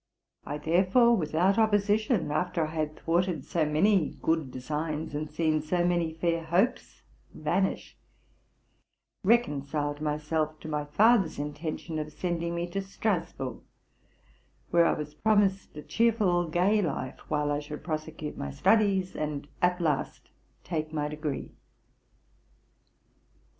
I 0.47 0.57
there 0.57 0.83
fore, 0.85 1.15
without 1.15 1.59
opposition, 1.59 2.31
after 2.31 2.65
I 2.65 2.73
had 2.73 2.95
thwarted 2.95 3.45
so 3.45 3.67
many 3.67 4.17
good 4.23 4.49
designs, 4.49 5.13
and 5.13 5.29
seen 5.29 5.61
so 5.61 5.85
many 5.85 6.15
fair 6.15 6.43
hopes 6.43 7.03
vanish, 7.35 7.99
reconciled 9.23 10.01
my 10.01 10.17
self 10.17 10.59
to 10.61 10.67
my 10.67 10.85
father's 10.85 11.37
intention 11.37 11.99
of 11.99 12.11
sending 12.11 12.55
me 12.55 12.65
to 12.71 12.81
Strasburg, 12.81 13.59
where 14.71 14.87
I 14.87 14.93
was 14.93 15.13
promised 15.13 15.77
a 15.77 15.83
cheerful, 15.83 16.47
gay 16.49 16.81
life, 16.81 17.19
while 17.29 17.51
I 17.51 17.59
should 17.59 17.83
prosecute 17.83 18.35
my 18.35 18.49
studies, 18.49 19.15
and 19.15 19.47
at 19.61 19.79
last 19.79 20.29
take 20.63 20.91
my 20.91 21.09
degree. 21.09 21.51